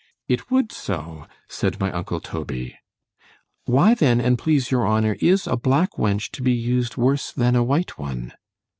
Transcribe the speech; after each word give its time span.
It 0.27 0.49
would 0.49 0.71
so; 0.71 1.27
said 1.47 1.79
my 1.79 1.91
uncle 1.91 2.19
Toby. 2.19 2.75
Why 3.65 3.93
then, 3.93 4.19
an' 4.19 4.35
please 4.35 4.71
your 4.71 4.87
honour, 4.87 5.15
is 5.19 5.45
a 5.45 5.55
black 5.55 5.91
wench 5.91 6.31
to 6.31 6.41
be 6.41 6.53
used 6.53 6.97
worse 6.97 7.31
than 7.31 7.55
a 7.55 7.63
white 7.63 7.99
one? 7.99 8.33